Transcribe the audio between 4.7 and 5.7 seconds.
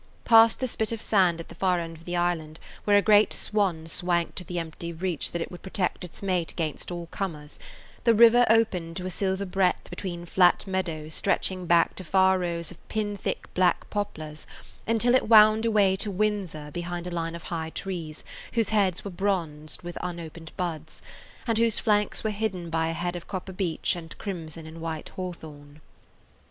reach that it would